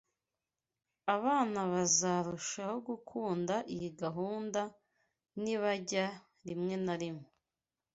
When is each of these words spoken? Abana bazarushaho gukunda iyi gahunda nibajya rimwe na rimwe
Abana 1.15 1.59
bazarushaho 1.71 2.75
gukunda 2.87 3.55
iyi 3.73 3.89
gahunda 4.01 4.61
nibajya 5.41 6.05
rimwe 6.47 6.75
na 6.85 6.95
rimwe 7.01 7.27